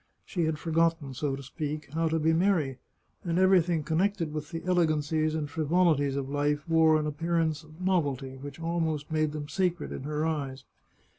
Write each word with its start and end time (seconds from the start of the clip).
She 0.25 0.45
had 0.45 0.57
forgotten, 0.57 1.13
so 1.13 1.35
to 1.35 1.43
speak, 1.43 1.91
how 1.93 2.07
to 2.07 2.17
be 2.17 2.33
merry, 2.33 2.79
and 3.23 3.37
everything 3.37 3.83
connected 3.83 4.33
with 4.33 4.49
the 4.49 4.63
elegancies 4.65 5.35
and 5.35 5.47
frivolities 5.47 6.15
of 6.15 6.27
life 6.27 6.67
wore 6.67 6.97
an 6.99 7.05
appearance 7.05 7.63
of 7.63 7.79
novelty 7.79 8.35
which 8.37 8.59
almost 8.59 9.11
made 9.11 9.31
them 9.31 9.47
sacred 9.47 9.91
in 9.91 10.01
her 10.01 10.25
eyes. 10.25 10.63